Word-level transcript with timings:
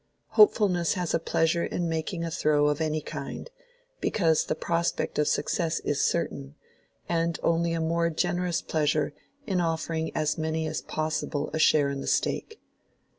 Hopefulness 0.29 0.95
has 0.95 1.13
a 1.13 1.19
pleasure 1.19 1.63
in 1.63 1.87
making 1.87 2.23
a 2.23 2.31
throw 2.31 2.69
of 2.69 2.81
any 2.81 3.01
kind, 3.01 3.51
because 3.99 4.45
the 4.45 4.55
prospect 4.55 5.19
of 5.19 5.27
success 5.27 5.79
is 5.81 6.01
certain; 6.01 6.55
and 7.07 7.39
only 7.43 7.73
a 7.73 7.79
more 7.81 8.09
generous 8.09 8.63
pleasure 8.63 9.13
in 9.45 9.61
offering 9.61 10.11
as 10.15 10.39
many 10.39 10.65
as 10.65 10.81
possible 10.81 11.51
a 11.53 11.59
share 11.59 11.89
in 11.91 12.01
the 12.01 12.07
stake. 12.07 12.59